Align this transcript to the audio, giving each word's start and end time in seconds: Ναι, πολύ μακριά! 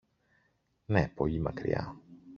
Ναι, 0.85 1.11
πολύ 1.15 1.39
μακριά! 1.39 1.95